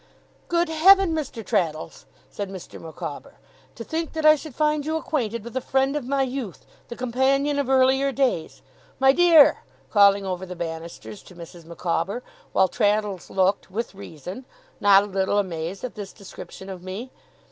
[0.47, 1.45] 'Good Heaven, Mr.
[1.45, 2.81] Traddles!' said Mr.
[2.81, 3.35] Micawber,
[3.75, 6.95] 'to think that I should find you acquainted with the friend of my youth, the
[6.95, 8.63] companion of earlier days!
[8.97, 9.59] My dear!'
[9.91, 11.65] calling over the banisters to Mrs.
[11.65, 14.45] Micawber, while Traddles looked (with reason)
[14.79, 17.11] not a little amazed at this description of me.